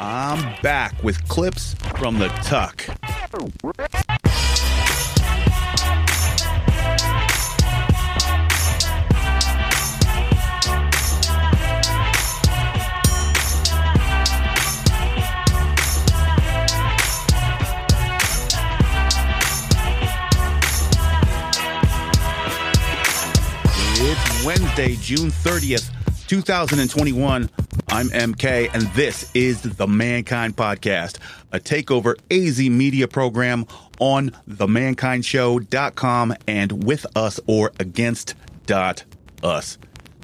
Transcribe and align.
I'm 0.00 0.54
back 0.62 1.02
with 1.02 1.26
clips 1.26 1.74
from 1.98 2.20
the 2.20 2.28
TUC. 2.44 2.88
It's 24.00 24.44
Wednesday, 24.44 24.94
June 25.00 25.30
30th, 25.32 25.90
2021. 26.28 27.50
I'm 27.98 28.10
MK, 28.10 28.72
and 28.72 28.84
this 28.94 29.28
is 29.34 29.60
the 29.60 29.88
Mankind 29.88 30.54
Podcast, 30.54 31.18
a 31.50 31.58
takeover 31.58 32.14
AZ 32.30 32.60
media 32.60 33.08
program 33.08 33.66
on 33.98 34.30
themankindshow.com 34.48 36.36
and 36.46 36.84
with 36.84 37.06
us 37.16 37.40
or 37.48 37.72
against 37.80 38.36
dot 38.66 39.02
us. 39.42 39.78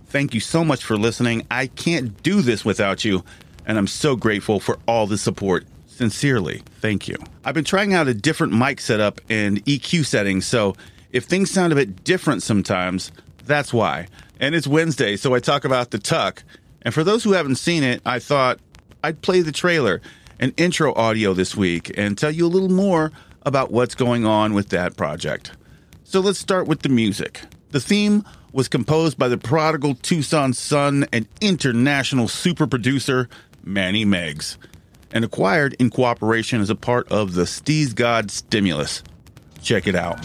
Thank 0.06 0.34
you 0.34 0.38
so 0.38 0.64
much 0.64 0.84
for 0.84 0.96
listening. 0.96 1.48
I 1.50 1.66
can't 1.66 2.22
do 2.22 2.42
this 2.42 2.64
without 2.64 3.04
you, 3.04 3.24
and 3.66 3.76
I'm 3.76 3.88
so 3.88 4.14
grateful 4.14 4.60
for 4.60 4.78
all 4.86 5.08
the 5.08 5.18
support. 5.18 5.66
Sincerely, 5.88 6.62
thank 6.80 7.08
you. 7.08 7.16
I've 7.44 7.56
been 7.56 7.64
trying 7.64 7.92
out 7.92 8.06
a 8.06 8.14
different 8.14 8.52
mic 8.52 8.80
setup 8.80 9.20
and 9.28 9.64
EQ 9.64 10.06
settings, 10.06 10.46
so 10.46 10.76
if 11.10 11.24
things 11.24 11.50
sound 11.50 11.72
a 11.72 11.76
bit 11.76 12.04
different 12.04 12.44
sometimes, 12.44 13.10
that's 13.46 13.74
why. 13.74 14.06
And 14.38 14.54
it's 14.54 14.68
Wednesday, 14.68 15.16
so 15.16 15.34
I 15.34 15.40
talk 15.40 15.64
about 15.64 15.90
the 15.90 15.98
TUC. 15.98 16.44
And 16.84 16.92
for 16.92 17.04
those 17.04 17.24
who 17.24 17.32
haven't 17.32 17.56
seen 17.56 17.82
it, 17.82 18.02
I 18.04 18.18
thought 18.18 18.60
I'd 19.02 19.22
play 19.22 19.40
the 19.40 19.52
trailer 19.52 20.00
and 20.38 20.52
intro 20.56 20.92
audio 20.94 21.32
this 21.32 21.56
week 21.56 21.96
and 21.96 22.18
tell 22.18 22.30
you 22.30 22.46
a 22.46 22.48
little 22.48 22.70
more 22.70 23.12
about 23.42 23.70
what's 23.70 23.94
going 23.94 24.26
on 24.26 24.54
with 24.54 24.70
that 24.70 24.96
project. 24.96 25.52
So 26.04 26.20
let's 26.20 26.38
start 26.38 26.66
with 26.66 26.82
the 26.82 26.88
music. 26.88 27.40
The 27.70 27.80
theme 27.80 28.24
was 28.52 28.68
composed 28.68 29.18
by 29.18 29.28
the 29.28 29.38
prodigal 29.38 29.96
Tucson 29.96 30.52
son 30.52 31.06
and 31.12 31.26
international 31.40 32.28
super 32.28 32.66
producer 32.66 33.28
Manny 33.64 34.04
Megz 34.04 34.56
and 35.12 35.24
acquired 35.24 35.74
in 35.78 35.90
cooperation 35.90 36.60
as 36.60 36.70
a 36.70 36.74
part 36.74 37.10
of 37.10 37.34
the 37.34 37.46
STEEZGOD 37.46 38.30
stimulus. 38.30 39.02
Check 39.62 39.86
it 39.86 39.94
out. 39.94 40.20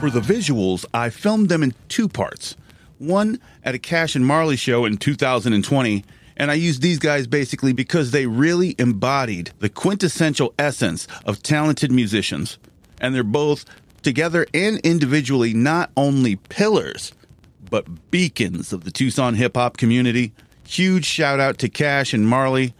For 0.00 0.10
the 0.10 0.20
visuals, 0.20 0.84
I 0.92 1.08
filmed 1.08 1.48
them 1.48 1.62
in 1.62 1.74
two 1.88 2.06
parts. 2.06 2.54
One 2.98 3.40
at 3.64 3.74
a 3.74 3.78
Cash 3.78 4.14
and 4.14 4.26
Marley 4.26 4.56
show 4.56 4.84
in 4.84 4.98
2020, 4.98 6.04
and 6.36 6.50
I 6.50 6.54
used 6.54 6.82
these 6.82 6.98
guys 6.98 7.26
basically 7.26 7.72
because 7.72 8.10
they 8.10 8.26
really 8.26 8.74
embodied 8.78 9.52
the 9.58 9.70
quintessential 9.70 10.52
essence 10.58 11.08
of 11.24 11.42
talented 11.42 11.90
musicians. 11.90 12.58
And 13.00 13.14
they're 13.14 13.24
both 13.24 13.64
together 14.02 14.46
and 14.52 14.78
individually 14.80 15.54
not 15.54 15.90
only 15.96 16.36
pillars, 16.36 17.12
but 17.70 18.10
beacons 18.10 18.74
of 18.74 18.84
the 18.84 18.90
Tucson 18.90 19.34
hip 19.34 19.56
hop 19.56 19.78
community. 19.78 20.34
Huge 20.68 21.06
shout 21.06 21.40
out 21.40 21.56
to 21.58 21.70
Cash 21.70 22.12
and 22.12 22.28
Marley. 22.28 22.74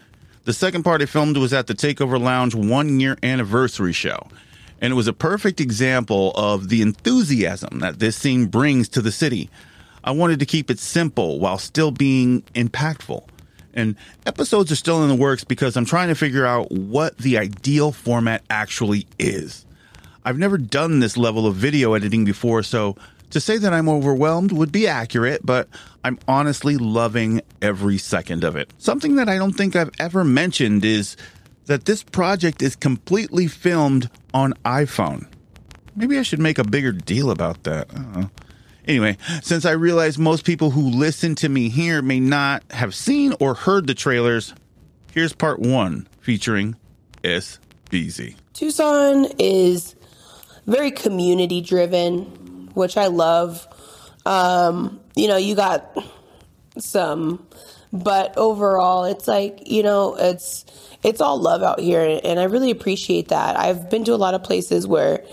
The 0.44 0.52
second 0.52 0.82
part 0.82 1.00
I 1.00 1.06
filmed 1.06 1.38
was 1.38 1.54
at 1.54 1.66
the 1.66 1.74
Takeover 1.74 2.20
Lounge 2.20 2.54
one 2.54 3.00
year 3.00 3.16
anniversary 3.22 3.94
show. 3.94 4.28
And 4.80 4.92
it 4.92 4.96
was 4.96 5.08
a 5.08 5.12
perfect 5.12 5.60
example 5.60 6.32
of 6.34 6.68
the 6.68 6.82
enthusiasm 6.82 7.78
that 7.80 7.98
this 7.98 8.16
scene 8.16 8.46
brings 8.46 8.88
to 8.90 9.00
the 9.00 9.12
city. 9.12 9.50
I 10.04 10.10
wanted 10.10 10.38
to 10.40 10.46
keep 10.46 10.70
it 10.70 10.78
simple 10.78 11.40
while 11.40 11.58
still 11.58 11.90
being 11.90 12.42
impactful. 12.54 13.26
And 13.74 13.96
episodes 14.24 14.72
are 14.72 14.76
still 14.76 15.02
in 15.02 15.08
the 15.08 15.14
works 15.14 15.44
because 15.44 15.76
I'm 15.76 15.84
trying 15.84 16.08
to 16.08 16.14
figure 16.14 16.46
out 16.46 16.70
what 16.70 17.18
the 17.18 17.38
ideal 17.38 17.92
format 17.92 18.42
actually 18.48 19.06
is. 19.18 19.66
I've 20.24 20.38
never 20.38 20.58
done 20.58 21.00
this 21.00 21.16
level 21.16 21.46
of 21.46 21.54
video 21.54 21.94
editing 21.94 22.24
before, 22.24 22.62
so 22.62 22.96
to 23.30 23.40
say 23.40 23.58
that 23.58 23.72
I'm 23.72 23.88
overwhelmed 23.88 24.50
would 24.52 24.72
be 24.72 24.86
accurate, 24.86 25.44
but 25.44 25.68
I'm 26.04 26.18
honestly 26.26 26.76
loving 26.76 27.42
every 27.60 27.98
second 27.98 28.44
of 28.44 28.56
it. 28.56 28.72
Something 28.78 29.16
that 29.16 29.28
I 29.28 29.36
don't 29.36 29.52
think 29.52 29.76
I've 29.76 29.90
ever 29.98 30.24
mentioned 30.24 30.84
is 30.84 31.16
that 31.66 31.84
this 31.84 32.02
project 32.02 32.62
is 32.62 32.76
completely 32.76 33.46
filmed 33.46 34.10
on 34.32 34.54
iPhone. 34.64 35.26
Maybe 35.94 36.18
I 36.18 36.22
should 36.22 36.40
make 36.40 36.58
a 36.58 36.64
bigger 36.64 36.92
deal 36.92 37.30
about 37.30 37.64
that. 37.64 37.88
Anyway, 38.86 39.16
since 39.42 39.64
I 39.64 39.72
realize 39.72 40.18
most 40.18 40.44
people 40.44 40.70
who 40.70 40.90
listen 40.90 41.34
to 41.36 41.48
me 41.48 41.68
here 41.68 42.02
may 42.02 42.20
not 42.20 42.62
have 42.70 42.94
seen 42.94 43.34
or 43.40 43.54
heard 43.54 43.86
the 43.86 43.94
trailers, 43.94 44.54
here's 45.12 45.32
part 45.32 45.58
one 45.58 46.06
featuring 46.20 46.76
SBZ. 47.24 48.36
Tucson 48.52 49.26
is 49.38 49.96
very 50.66 50.90
community 50.90 51.60
driven, 51.60 52.24
which 52.74 52.96
I 52.96 53.06
love. 53.06 53.66
Um, 54.24 55.00
you 55.14 55.28
know, 55.28 55.36
you 55.36 55.54
got 55.56 55.96
some, 56.78 57.44
but 57.92 58.36
overall, 58.36 59.04
it's 59.04 59.26
like, 59.26 59.60
you 59.66 59.82
know, 59.82 60.14
it's 60.16 60.64
it's 61.06 61.20
all 61.20 61.40
love 61.40 61.62
out 61.62 61.78
here 61.78 62.20
and 62.24 62.40
I 62.40 62.44
really 62.44 62.72
appreciate 62.72 63.28
that. 63.28 63.56
I've 63.56 63.88
been 63.88 64.04
to 64.04 64.12
a 64.12 64.16
lot 64.16 64.34
of 64.34 64.42
places 64.42 64.88
where 64.88 65.24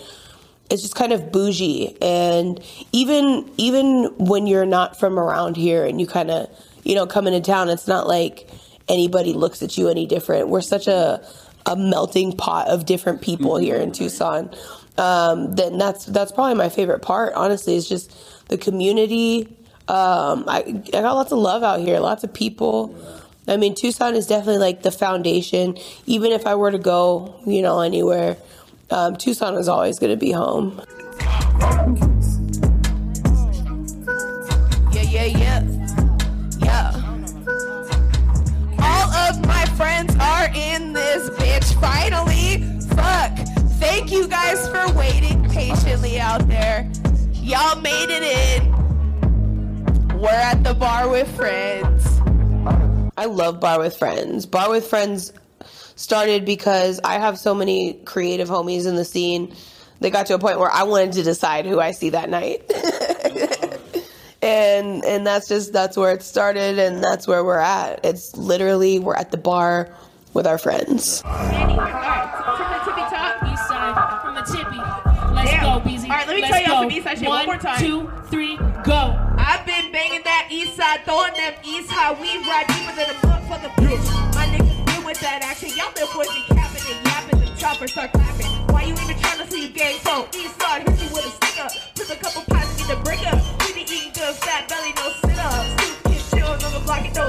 it's 0.70 0.84
just 0.84 0.94
kind 0.94 1.12
of 1.12 1.32
bougie 1.32 1.98
and 2.00 2.64
even 2.92 3.50
even 3.58 4.14
when 4.18 4.46
you're 4.46 4.68
not 4.68 5.00
from 5.00 5.18
around 5.18 5.58
here 5.58 5.84
and 5.84 6.00
you 6.00 6.06
kind 6.06 6.30
of, 6.30 6.48
you 6.84 6.94
know, 6.94 7.08
come 7.08 7.26
into 7.26 7.42
town, 7.42 7.70
it's 7.70 7.88
not 7.88 8.08
like 8.08 8.48
anybody 8.88 9.34
looks 9.34 9.64
at 9.64 9.76
you 9.76 9.90
any 9.90 10.06
different. 10.06 10.48
We're 10.48 10.62
such 10.62 10.88
a 10.88 11.26
a 11.66 11.76
melting 11.76 12.38
pot 12.38 12.68
of 12.68 12.86
different 12.86 13.22
people 13.22 13.58
here 13.58 13.78
in 13.78 13.92
Tucson. 13.92 14.54
Um, 15.00 15.56
then 15.56 15.80
that's 15.80 16.06
that's 16.06 16.32
probably 16.32 16.54
my 16.54 16.70
favorite 16.70 17.02
part. 17.02 17.34
Honestly, 17.34 17.76
is 17.76 17.90
just 17.90 18.16
the 18.48 18.60
community. 18.60 19.58
Um, 19.88 20.46
I, 20.48 20.82
I 20.94 21.02
got 21.02 21.16
lots 21.16 21.32
of 21.32 21.40
love 21.40 21.64
out 21.64 21.80
here, 21.80 22.00
lots 22.00 22.24
of 22.24 22.32
people. 22.32 22.96
I 23.48 23.58
mean, 23.58 23.76
Tucson 23.76 24.16
is 24.16 24.26
definitely 24.28 24.60
like 24.60 24.84
the 24.84 24.92
foundation. 24.92 25.78
Even 26.06 26.32
if 26.32 26.48
I 26.48 26.56
were 26.56 26.72
to 26.72 26.78
go, 26.78 27.36
you 27.46 27.62
know, 27.62 27.82
anywhere, 27.82 28.38
um, 28.90 29.18
Tucson 29.18 29.56
is 29.56 29.68
always 29.68 30.00
going 30.00 30.12
to 30.12 30.18
be 30.18 30.32
home. 30.32 30.82
Yeah, 34.94 35.04
yeah, 35.04 35.26
yeah. 35.26 35.64
Yeah. 36.60 36.94
All 38.80 39.12
of 39.12 39.46
my 39.46 39.66
friends 39.76 40.16
are 40.20 40.50
in 40.56 40.94
this 40.94 41.30
bitch 41.32 41.74
finally. 41.82 42.64
Fuck. 42.96 43.38
Thank 43.80 44.12
you 44.12 44.28
guys 44.28 44.68
for 44.70 44.90
waiting 44.94 45.44
patiently 45.50 46.20
out 46.20 46.48
there. 46.48 46.90
Y'all 47.34 47.80
made 47.82 48.10
it 48.10 48.24
in. 48.24 48.72
We're 50.18 50.30
at 50.30 50.64
the 50.64 50.74
bar 50.74 51.10
with 51.10 51.30
friends. 51.36 52.03
I 53.18 53.26
love 53.26 53.60
Bar 53.60 53.80
with 53.80 53.96
Friends. 53.98 54.46
Bar 54.46 54.70
with 54.70 54.88
Friends 54.88 55.32
started 55.96 56.46
because 56.46 57.00
I 57.04 57.20
have 57.20 57.38
so 57.38 57.54
many 57.54 57.94
creative 58.06 58.50
homies 58.50 58.88
in 58.88 58.96
the 58.96 59.06
scene. 59.06 59.54
They 60.00 60.10
got 60.10 60.26
to 60.28 60.34
a 60.36 60.40
point 60.40 60.60
where 60.60 60.72
I 60.72 60.84
wanted 60.84 61.14
to 61.14 61.24
decide 61.24 61.66
who 61.66 61.80
I 61.80 61.92
see 61.92 62.10
that 62.10 62.30
night. 62.30 62.64
and 64.42 65.04
and 65.06 65.26
that's 65.26 65.48
just 65.48 65.72
that's 65.72 65.96
where 65.96 66.12
it 66.14 66.24
started 66.24 66.80
and 66.80 67.04
that's 67.04 67.28
where 67.28 67.44
we're 67.44 67.60
at. 67.60 68.04
It's 68.04 68.36
literally 68.36 69.00
we're 69.00 69.16
at 69.16 69.32
the 69.32 69.38
bar 69.38 69.90
with 70.34 70.48
our 70.48 70.58
friends. 70.58 71.24
Manny, 71.24 71.74
all 71.74 71.80
right, 71.80 72.44
from 72.58 72.72
the 72.74 72.92
tippy 72.92 73.16
top, 73.16 73.54
east 73.54 73.68
side, 73.68 74.22
from 74.22 74.36
the 74.36 74.42
tippy. 74.42 75.34
Let's 75.36 75.52
Damn. 75.52 75.64
go, 75.64 75.90
BZ. 75.90 76.04
All 76.04 76.10
right, 76.10 76.28
let 76.28 76.36
me 76.36 76.42
Let's 76.42 76.54
tell 76.54 76.62
y'all 76.62 76.84
go. 76.84 76.90
some 76.90 76.92
east 76.92 77.04
side 77.06 77.20
shit 77.20 77.28
one 77.28 77.46
more 77.46 77.58
time. 77.58 77.80
two, 77.80 78.12
three, 78.30 78.58
go. 78.84 79.23
I've 80.26 80.50
been 80.50 80.50
banging 80.50 80.50
that 80.50 80.52
east 80.52 80.76
side, 80.78 81.04
throwing 81.06 81.34
them 81.34 81.54
east 81.64 81.90
high. 81.92 82.14
We 82.14 82.38
ride 82.48 82.68
deeper 82.68 82.96
than 82.96 83.10
a 83.10 83.18
motherfucker 83.28 83.72
bitch. 83.84 84.36
My 84.36 84.46
niggas 84.48 84.86
deal 84.86 85.06
with 85.06 85.20
that 85.20 85.42
action. 85.44 85.70
Y'all 85.76 85.92
little 85.96 86.14
boys 86.16 86.28
be 86.34 86.44
capping 86.56 86.96
and 86.96 87.06
yapping. 87.06 87.40
The 87.40 87.56
choppers 87.58 87.92
start 87.92 88.12
clapping. 88.14 88.48
Why 88.72 88.84
you 88.84 88.94
even 88.94 89.18
trying 89.20 89.40
to 89.40 89.52
see 89.52 89.68
you 89.68 89.74
gang 89.74 90.00
so? 90.00 90.28
East 90.36 90.60
side 90.60 90.88
hit 90.88 91.02
you 91.02 91.10
with 91.14 91.26
a 91.26 91.32
sticker. 91.32 91.68
Took 91.96 92.10
a 92.10 92.20
couple 92.22 92.42
pies 92.44 92.72
to 92.72 92.78
get 92.80 92.88
the 92.96 93.04
break 93.04 93.26
up. 93.28 93.40
We 93.68 93.74
be 93.74 93.82
eating 93.82 94.14
good 94.14 94.36
fat 94.36 94.68
belly, 94.70 94.94
no 94.96 95.12
sit 95.12 95.40
ups. 95.40 95.76
Two 95.78 96.10
kids 96.10 96.32
chillin' 96.32 96.66
on 96.66 96.74
the 96.74 96.80
block 96.86 97.06
and 97.06 97.16
no 97.16 97.24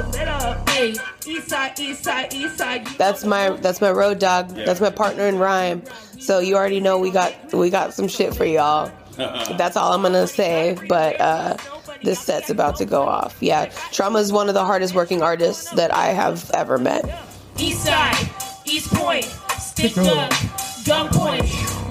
East 1.27 1.49
side, 1.49 1.79
east 1.81 2.05
side, 2.05 2.35
east 2.35 2.59
side. 2.59 2.87
That's 2.99 3.25
my 3.25 3.51
that's 3.51 3.81
my 3.81 3.91
road 3.91 4.19
dog. 4.19 4.51
That's 4.51 4.81
my 4.81 4.91
partner 4.91 5.27
in 5.27 5.39
rhyme. 5.39 5.83
So 6.19 6.41
you 6.41 6.57
already 6.57 6.81
know 6.81 6.99
we 6.99 7.11
got 7.11 7.35
we 7.53 7.71
got 7.71 7.95
some 7.95 8.09
shit 8.09 8.35
for 8.35 8.45
y'all. 8.45 8.93
That's 9.17 9.77
all 9.77 9.93
I'm 9.93 10.03
gonna 10.03 10.27
say. 10.27 10.77
But 10.89 11.21
uh, 11.21 11.57
this 12.05 12.21
set's 12.21 12.51
about 12.51 12.77
to 12.77 12.85
go 12.85 13.03
off. 13.03 13.37
Yeah, 13.41 13.67
Trauma 13.93 14.19
is 14.19 14.33
one 14.33 14.49
of 14.49 14.55
the 14.55 14.65
hardest 14.65 14.95
working 14.95 15.23
artists 15.23 15.71
that 15.71 15.93
I 15.93 16.09
have 16.09 16.51
ever 16.53 16.79
met. 16.79 17.05
East 17.59 17.85
side, 17.85 18.31
East 18.65 18.93
Point, 18.95 19.25
stick 19.59 19.95
gun, 19.95 20.31
gun 20.85 21.09
point. 21.09 21.43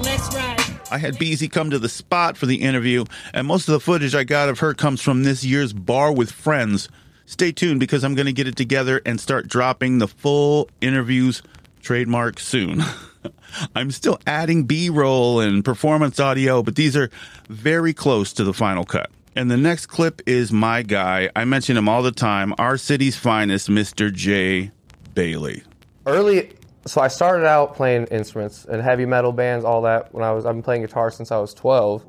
Let's 0.03 0.33
ride. 0.35 0.73
I 0.91 0.97
had 0.99 1.17
Beezy 1.17 1.49
come 1.49 1.71
to 1.71 1.79
the 1.79 1.89
spot 1.89 2.37
for 2.37 2.45
the 2.45 2.61
interview, 2.61 3.05
and 3.33 3.47
most 3.47 3.67
of 3.67 3.73
the 3.73 3.79
footage 3.79 4.13
I 4.13 4.23
got 4.23 4.49
of 4.49 4.59
her 4.59 4.73
comes 4.73 5.01
from 5.01 5.23
this 5.23 5.43
year's 5.43 5.73
Bar 5.73 6.13
with 6.13 6.31
Friends. 6.31 6.87
Stay 7.25 7.51
tuned 7.51 7.79
because 7.79 8.03
I'm 8.03 8.13
going 8.13 8.27
to 8.27 8.33
get 8.33 8.47
it 8.47 8.55
together 8.55 9.01
and 9.05 9.19
start 9.19 9.47
dropping 9.47 9.97
the 9.97 10.07
full 10.07 10.69
interviews 10.81 11.41
trademark 11.81 12.39
soon. 12.39 12.83
I'm 13.75 13.91
still 13.91 14.19
adding 14.27 14.65
B 14.65 14.89
roll 14.89 15.39
and 15.39 15.63
performance 15.63 16.19
audio, 16.19 16.61
but 16.61 16.75
these 16.75 16.95
are 16.95 17.09
very 17.49 17.93
close 17.93 18.33
to 18.33 18.43
the 18.43 18.53
final 18.53 18.83
cut. 18.83 19.09
And 19.35 19.49
the 19.49 19.57
next 19.57 19.87
clip 19.87 20.21
is 20.25 20.51
my 20.51 20.83
guy. 20.83 21.29
I 21.35 21.45
mention 21.45 21.75
him 21.75 21.89
all 21.89 22.03
the 22.03 22.11
time, 22.11 22.53
our 22.57 22.77
city's 22.77 23.15
finest, 23.15 23.69
Mr. 23.69 24.13
J. 24.13 24.71
Bailey. 25.13 25.63
early 26.05 26.51
so 26.85 27.01
I 27.01 27.07
started 27.07 27.45
out 27.45 27.75
playing 27.75 28.07
instruments 28.07 28.65
and 28.65 28.81
heavy 28.81 29.05
metal 29.05 29.31
bands, 29.31 29.63
all 29.63 29.83
that 29.83 30.13
when 30.13 30.23
I 30.23 30.31
was 30.31 30.45
I've 30.45 30.53
been 30.53 30.63
playing 30.63 30.81
guitar 30.81 31.11
since 31.11 31.31
I 31.31 31.37
was 31.37 31.53
12. 31.53 32.05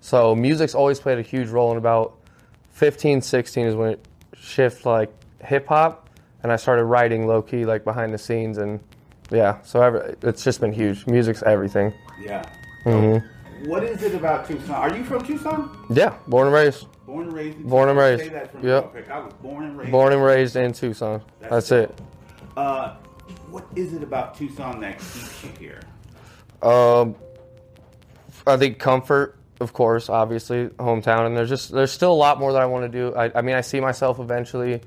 So 0.00 0.34
music's 0.34 0.74
always 0.74 1.00
played 1.00 1.18
a 1.18 1.22
huge 1.22 1.48
role 1.48 1.72
in 1.72 1.78
about 1.78 2.16
15, 2.72 3.20
16 3.20 3.66
is 3.66 3.74
when 3.74 3.90
it 3.90 4.06
shifted 4.36 4.86
like 4.86 5.12
hip 5.44 5.66
hop 5.66 6.08
and 6.42 6.52
I 6.52 6.56
started 6.56 6.84
writing 6.84 7.26
low 7.26 7.42
key 7.42 7.64
like 7.64 7.84
behind 7.84 8.14
the 8.14 8.18
scenes 8.18 8.58
and 8.58 8.80
yeah, 9.30 9.60
so 9.62 9.82
ever, 9.82 10.14
it's 10.22 10.44
just 10.44 10.60
been 10.60 10.72
huge. 10.72 11.06
Music's 11.06 11.42
everything. 11.42 11.92
Yeah. 12.20 12.44
Mm-hmm. 12.84 13.26
What 13.64 13.84
is 13.84 14.02
it 14.02 14.14
about 14.14 14.48
Tucson? 14.48 14.74
Are 14.74 14.96
you 14.96 15.04
from 15.04 15.24
Tucson? 15.24 15.86
Yeah, 15.90 16.14
born 16.26 16.48
and 16.48 16.54
raised. 16.54 16.86
Born 17.06 17.26
and 17.26 17.32
raised. 17.32 17.58
in 17.58 17.68
Born 17.68 17.88
and 17.88 17.98
raised. 17.98 18.22
Say 18.24 18.28
that 18.30 18.50
from 18.50 18.66
Yep. 18.66 19.08
I 19.10 19.18
was 19.20 19.32
born 19.34 19.64
and 19.64 19.78
raised. 19.78 19.92
Born 19.92 20.12
and 20.12 20.22
raised 20.24 20.56
in 20.56 20.72
Tucson. 20.72 21.22
That's 21.40 21.70
it. 21.70 21.96
Uh, 22.56 22.94
what 23.50 23.64
is 23.76 23.92
it 23.92 24.02
about 24.02 24.36
Tucson 24.36 24.80
that 24.80 24.98
keeps 24.98 25.44
you 25.44 25.50
here? 25.60 25.80
Um, 26.60 27.14
I 28.46 28.56
think 28.56 28.78
comfort, 28.78 29.38
of 29.60 29.72
course, 29.72 30.08
obviously, 30.08 30.66
hometown, 30.68 31.26
and 31.26 31.36
there's 31.36 31.48
just 31.48 31.70
there's 31.70 31.92
still 31.92 32.12
a 32.12 32.14
lot 32.14 32.40
more 32.40 32.52
that 32.52 32.62
I 32.62 32.66
want 32.66 32.90
to 32.90 32.98
do. 32.98 33.14
I, 33.14 33.30
I 33.38 33.42
mean, 33.42 33.54
I 33.54 33.60
see 33.60 33.80
myself 33.80 34.18
eventually. 34.18 34.80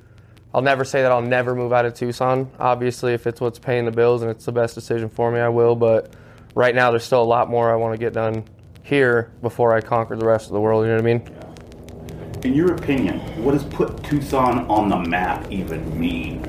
I'll 0.53 0.61
never 0.61 0.83
say 0.83 1.01
that 1.01 1.11
I'll 1.11 1.21
never 1.21 1.53
move 1.55 1.71
out 1.73 1.85
of 1.85 1.93
Tucson. 1.93 2.49
Obviously, 2.59 3.13
if 3.13 3.27
it's 3.27 3.39
what's 3.39 3.59
paying 3.59 3.85
the 3.85 3.91
bills 3.91 4.21
and 4.21 4.31
it's 4.31 4.45
the 4.45 4.51
best 4.51 4.75
decision 4.75 5.09
for 5.09 5.31
me, 5.31 5.39
I 5.39 5.49
will. 5.49 5.75
But 5.75 6.13
right 6.55 6.73
now, 6.73 6.91
there's 6.91 7.03
still 7.03 7.21
a 7.21 7.23
lot 7.23 7.49
more 7.49 7.71
I 7.71 7.75
want 7.75 7.93
to 7.93 7.97
get 7.97 8.13
done 8.13 8.45
here 8.85 9.31
before 9.41 9.73
I 9.73 9.81
conquer 9.81 10.15
the 10.15 10.25
rest 10.25 10.45
of 10.45 10.53
the 10.53 10.61
world. 10.61 10.85
You 10.85 10.91
know 10.91 11.01
what 11.01 11.09
I 11.09 11.13
mean? 11.13 12.43
In 12.43 12.53
your 12.53 12.75
opinion, 12.75 13.19
what 13.43 13.53
does 13.53 13.63
put 13.63 14.03
Tucson 14.03 14.67
on 14.69 14.89
the 14.89 14.97
map 15.09 15.51
even 15.51 15.99
mean? 15.99 16.43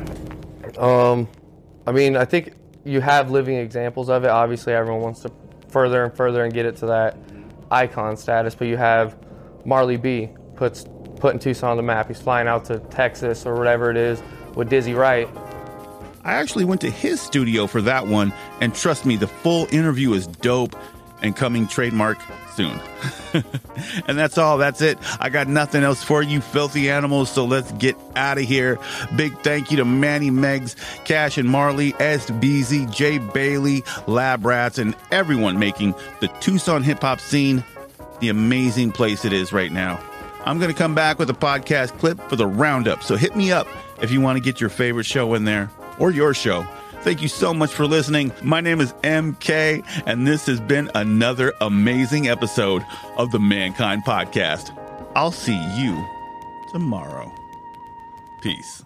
Um, 0.76 1.26
I 1.86 1.92
mean, 1.92 2.14
I 2.14 2.26
think 2.26 2.52
you 2.84 3.00
have 3.00 3.30
living 3.30 3.56
examples 3.56 4.10
of 4.10 4.24
it. 4.24 4.28
Obviously, 4.28 4.74
everyone 4.74 5.00
wants 5.00 5.20
to 5.20 5.32
further 5.68 6.04
and 6.04 6.14
further 6.14 6.44
and 6.44 6.52
get 6.52 6.66
it 6.66 6.76
to 6.76 6.86
that 6.86 7.16
icon 7.70 8.18
status. 8.18 8.54
But 8.54 8.68
you 8.68 8.76
have 8.76 9.16
Marley 9.64 9.96
B 9.96 10.28
puts 10.56 10.84
putting 11.16 11.38
Tucson 11.38 11.70
on 11.70 11.76
the 11.78 11.82
map. 11.82 12.08
He's 12.08 12.20
flying 12.20 12.48
out 12.48 12.66
to 12.66 12.80
Texas 12.80 13.46
or 13.46 13.54
whatever 13.54 13.90
it 13.90 13.96
is 13.96 14.22
with 14.54 14.68
Dizzy 14.68 14.92
Wright. 14.92 15.26
I 16.22 16.34
actually 16.34 16.66
went 16.66 16.82
to 16.82 16.90
his 16.90 17.20
studio 17.20 17.66
for 17.66 17.80
that 17.82 18.06
one, 18.06 18.32
and 18.60 18.74
trust 18.74 19.06
me, 19.06 19.16
the 19.16 19.28
full 19.28 19.68
interview 19.70 20.12
is 20.12 20.26
dope 20.26 20.76
and 21.22 21.34
coming 21.34 21.66
trademark 21.66 22.18
soon. 22.54 22.80
and 24.06 24.18
that's 24.18 24.38
all. 24.38 24.58
That's 24.58 24.80
it. 24.80 24.98
I 25.20 25.28
got 25.28 25.48
nothing 25.48 25.82
else 25.82 26.02
for 26.02 26.22
you, 26.22 26.40
filthy 26.40 26.90
animals. 26.90 27.30
So 27.30 27.44
let's 27.44 27.70
get 27.72 27.96
out 28.16 28.38
of 28.38 28.44
here. 28.44 28.78
Big 29.14 29.38
thank 29.40 29.70
you 29.70 29.76
to 29.78 29.84
Manny 29.84 30.30
Megz, 30.30 30.76
Cash 31.04 31.38
and 31.38 31.48
Marley, 31.48 31.94
S. 31.98 32.30
Beezy, 32.30 32.86
Jay 32.86 33.18
Bailey, 33.18 33.82
Lab 34.06 34.44
Rats, 34.44 34.78
and 34.78 34.96
everyone 35.10 35.58
making 35.58 35.94
the 36.20 36.28
Tucson 36.40 36.82
hip 36.82 37.00
hop 37.00 37.20
scene 37.20 37.64
the 38.20 38.28
amazing 38.28 38.92
place 38.92 39.24
it 39.24 39.32
is 39.32 39.52
right 39.52 39.72
now. 39.72 40.00
I'm 40.44 40.58
going 40.58 40.70
to 40.70 40.78
come 40.78 40.94
back 40.94 41.18
with 41.18 41.28
a 41.28 41.34
podcast 41.34 41.98
clip 41.98 42.20
for 42.28 42.36
the 42.36 42.46
roundup. 42.46 43.02
So 43.02 43.16
hit 43.16 43.34
me 43.36 43.52
up 43.52 43.66
if 44.00 44.10
you 44.10 44.20
want 44.20 44.36
to 44.36 44.42
get 44.42 44.60
your 44.60 44.70
favorite 44.70 45.04
show 45.04 45.34
in 45.34 45.44
there 45.44 45.70
or 45.98 46.10
your 46.10 46.34
show. 46.34 46.66
Thank 47.06 47.22
you 47.22 47.28
so 47.28 47.54
much 47.54 47.72
for 47.72 47.86
listening. 47.86 48.32
My 48.42 48.60
name 48.60 48.80
is 48.80 48.92
MK, 49.04 49.84
and 50.06 50.26
this 50.26 50.44
has 50.46 50.58
been 50.58 50.90
another 50.96 51.52
amazing 51.60 52.26
episode 52.26 52.84
of 53.16 53.30
the 53.30 53.38
Mankind 53.38 54.02
Podcast. 54.04 54.76
I'll 55.14 55.30
see 55.30 55.54
you 55.76 56.04
tomorrow. 56.72 57.32
Peace. 58.42 58.82